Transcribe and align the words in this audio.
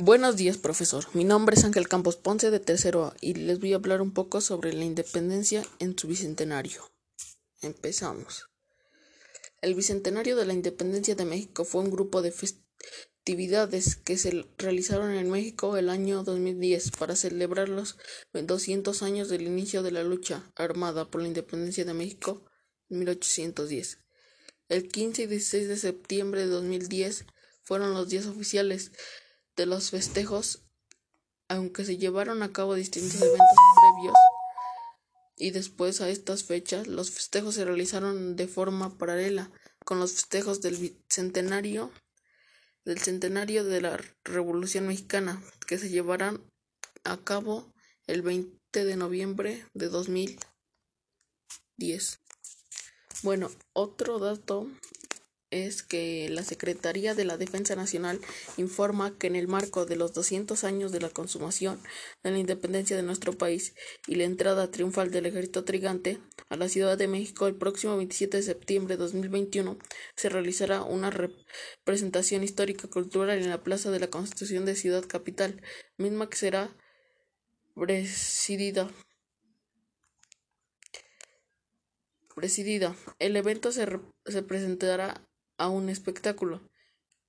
Buenos 0.00 0.36
días, 0.36 0.58
profesor. 0.58 1.06
Mi 1.12 1.24
nombre 1.24 1.56
es 1.56 1.64
Ángel 1.64 1.88
Campos 1.88 2.14
Ponce 2.14 2.52
de 2.52 2.60
Tercero 2.60 3.06
A 3.06 3.16
y 3.20 3.34
les 3.34 3.58
voy 3.58 3.72
a 3.72 3.76
hablar 3.76 4.00
un 4.00 4.12
poco 4.12 4.40
sobre 4.40 4.72
la 4.72 4.84
independencia 4.84 5.66
en 5.80 5.98
su 5.98 6.06
bicentenario. 6.06 6.88
Empezamos. 7.62 8.48
El 9.60 9.74
bicentenario 9.74 10.36
de 10.36 10.46
la 10.46 10.52
independencia 10.52 11.16
de 11.16 11.24
México 11.24 11.64
fue 11.64 11.80
un 11.80 11.90
grupo 11.90 12.22
de 12.22 12.30
festividades 12.30 13.96
que 13.96 14.16
se 14.16 14.46
realizaron 14.56 15.10
en 15.14 15.32
México 15.32 15.76
el 15.76 15.90
año 15.90 16.22
2010 16.22 16.92
para 16.92 17.16
celebrar 17.16 17.68
los 17.68 17.96
200 18.32 19.02
años 19.02 19.28
del 19.28 19.42
inicio 19.42 19.82
de 19.82 19.90
la 19.90 20.04
lucha 20.04 20.48
armada 20.54 21.10
por 21.10 21.22
la 21.22 21.26
independencia 21.26 21.84
de 21.84 21.94
México 21.94 22.44
en 22.88 23.00
1810. 23.00 23.98
El 24.68 24.86
15 24.86 25.22
y 25.24 25.26
16 25.26 25.66
de 25.66 25.76
septiembre 25.76 26.42
de 26.42 26.46
2010 26.46 27.26
fueron 27.64 27.94
los 27.94 28.08
días 28.08 28.26
oficiales 28.26 28.92
de 29.58 29.66
los 29.66 29.90
festejos, 29.90 30.62
aunque 31.48 31.84
se 31.84 31.98
llevaron 31.98 32.44
a 32.44 32.52
cabo 32.52 32.74
distintos 32.74 33.20
eventos 33.20 33.58
previos 33.76 34.14
y 35.36 35.50
después 35.50 36.00
a 36.00 36.08
estas 36.08 36.44
fechas, 36.44 36.86
los 36.86 37.10
festejos 37.10 37.56
se 37.56 37.64
realizaron 37.64 38.36
de 38.36 38.46
forma 38.46 38.96
paralela 38.96 39.50
con 39.84 39.98
los 39.98 40.12
festejos 40.12 40.60
del 40.62 41.02
centenario 41.08 41.90
del 42.84 43.00
centenario 43.00 43.64
de 43.64 43.80
la 43.82 44.00
Revolución 44.24 44.86
Mexicana, 44.86 45.42
que 45.66 45.76
se 45.76 45.90
llevarán 45.90 46.42
a 47.04 47.18
cabo 47.18 47.74
el 48.06 48.22
20 48.22 48.84
de 48.84 48.96
noviembre 48.96 49.66
de 49.74 49.88
2010. 49.88 52.20
Bueno, 53.22 53.50
otro 53.74 54.18
dato 54.18 54.70
es 55.50 55.82
que 55.82 56.28
la 56.28 56.42
Secretaría 56.42 57.14
de 57.14 57.24
la 57.24 57.36
Defensa 57.36 57.74
Nacional 57.74 58.20
informa 58.56 59.16
que 59.16 59.26
en 59.26 59.36
el 59.36 59.48
marco 59.48 59.86
de 59.86 59.96
los 59.96 60.12
200 60.12 60.64
años 60.64 60.92
de 60.92 61.00
la 61.00 61.10
consumación 61.10 61.80
de 62.22 62.30
la 62.30 62.38
independencia 62.38 62.96
de 62.96 63.02
nuestro 63.02 63.32
país 63.32 63.74
y 64.06 64.16
la 64.16 64.24
entrada 64.24 64.70
triunfal 64.70 65.10
del 65.10 65.26
ejército 65.26 65.64
trigante 65.64 66.18
a 66.48 66.56
la 66.56 66.68
Ciudad 66.68 66.98
de 66.98 67.08
México 67.08 67.46
el 67.46 67.56
próximo 67.56 67.96
27 67.96 68.36
de 68.36 68.42
septiembre 68.42 68.96
de 68.96 69.02
2021 69.02 69.78
se 70.16 70.28
realizará 70.28 70.82
una 70.82 71.10
representación 71.10 72.44
histórica 72.44 72.88
cultural 72.88 73.38
en 73.38 73.50
la 73.50 73.62
Plaza 73.62 73.90
de 73.90 74.00
la 74.00 74.08
Constitución 74.08 74.64
de 74.64 74.76
Ciudad 74.76 75.04
Capital, 75.06 75.62
misma 75.96 76.28
que 76.28 76.36
será 76.36 76.76
presidida 77.74 78.90
presidida. 82.38 82.94
El 83.18 83.34
evento 83.34 83.72
se, 83.72 83.84
se 84.26 84.42
presentará 84.44 85.27
a 85.58 85.68
un 85.68 85.88
espectáculo 85.88 86.62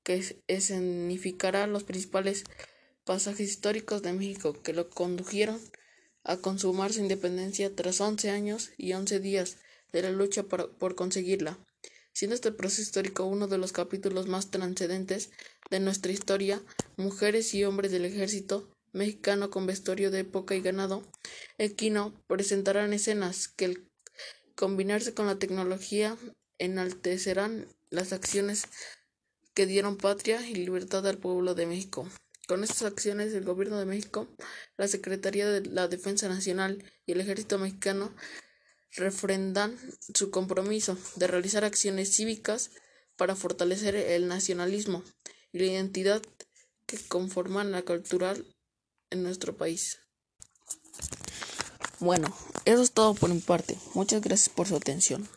que 0.04 0.24
escenificará 0.48 1.68
los 1.68 1.84
principales 1.84 2.46
pasajes 3.04 3.50
históricos 3.50 4.02
de 4.02 4.14
México 4.14 4.54
que 4.62 4.74
lo 4.74 4.90
condujeron 4.90 5.60
a 6.24 6.38
consumar 6.38 6.94
su 6.94 7.00
independencia 7.00 7.76
tras 7.76 8.00
11 8.02 8.30
años 8.30 8.72
y 8.78 8.94
11 8.94 9.20
días 9.20 9.58
de 9.92 10.04
la 10.04 10.12
lucha 10.12 10.44
por, 10.44 10.96
conseguirla, 10.96 11.58
siendo 12.14 12.36
este 12.36 12.52
proceso 12.52 12.82
histórico 12.82 13.26
uno 13.26 13.48
de 13.48 13.58
los 13.58 13.72
capítulos 13.72 14.28
más 14.28 14.52
trascendentes 14.52 15.32
de 15.72 15.80
nuestra 15.80 16.12
historia, 16.12 16.62
mujeres 16.98 17.54
y 17.54 17.64
hombres 17.64 17.92
del 17.92 18.06
ejército 18.06 18.70
mexicano 18.92 19.50
con 19.50 19.66
vestuario 19.66 20.12
de 20.12 20.20
época 20.20 20.56
y 20.56 20.62
ganado 20.62 21.04
equino 21.58 22.14
presentarán 22.28 22.94
escenas 22.94 23.48
que 23.48 23.66
al 23.66 23.90
combinarse 24.56 25.14
con 25.14 25.28
la 25.28 25.40
tecnología 25.40 26.18
enaltecerán 26.58 27.68
las 27.90 28.14
acciones 28.14 28.66
que 29.54 29.66
dieron 29.66 29.98
patria 29.98 30.48
y 30.48 30.56
libertad 30.56 31.06
al 31.08 31.18
pueblo 31.18 31.56
de 31.56 31.66
México. 31.66 32.08
Con 32.48 32.64
estas 32.64 32.84
acciones, 32.84 33.34
el 33.34 33.44
Gobierno 33.44 33.78
de 33.78 33.86
México, 33.86 34.28
la 34.78 34.88
Secretaría 34.88 35.48
de 35.48 35.62
la 35.66 35.88
Defensa 35.88 36.28
Nacional 36.30 36.84
y 37.06 37.12
el 37.12 37.22
Ejército 37.22 37.60
Mexicano 37.60 38.16
refrendan 38.96 39.78
su 40.14 40.32
compromiso 40.32 40.98
de 41.16 41.28
realizar 41.28 41.64
acciones 41.64 42.16
cívicas 42.16 42.72
para 43.18 43.36
fortalecer 43.36 43.96
el 43.96 44.28
nacionalismo 44.28 45.04
y 45.52 45.60
la 45.60 45.66
identidad 45.66 46.22
que 46.86 46.98
conforman 47.08 47.72
la 47.72 47.84
cultural 47.84 48.46
en 49.12 49.24
nuestro 49.24 49.56
país. 49.56 50.00
Bueno, 52.00 52.36
eso 52.66 52.82
es 52.82 52.92
todo 52.92 53.14
por 53.14 53.30
mi 53.30 53.42
parte. 53.42 53.78
Muchas 53.94 54.22
gracias 54.22 54.50
por 54.50 54.68
su 54.68 54.76
atención. 54.76 55.30